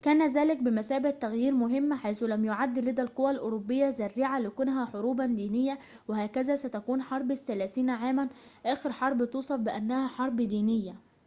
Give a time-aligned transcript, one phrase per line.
[0.03, 5.79] كان ذلك بمثابةِ تغييرٍ مهمٍ حيث لم يعد لدى القوى الأوروبية ذريعة لكونها حروباً دينية
[6.07, 8.29] وهكذا ستكون حرب الثلاثين عاماً
[8.65, 10.95] آخر حربٍ توصف بأنها حرب دينية